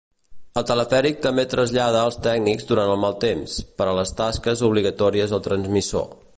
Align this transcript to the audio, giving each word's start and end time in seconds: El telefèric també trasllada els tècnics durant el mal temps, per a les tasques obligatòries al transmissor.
El 0.59 0.63
telefèric 0.69 1.19
també 1.25 1.43
trasllada 1.51 2.01
els 2.09 2.17
tècnics 2.29 2.67
durant 2.71 2.95
el 2.95 3.03
mal 3.05 3.15
temps, 3.27 3.59
per 3.81 3.89
a 3.91 3.95
les 4.01 4.17
tasques 4.23 4.65
obligatòries 4.73 5.39
al 5.41 5.49
transmissor. 5.51 6.13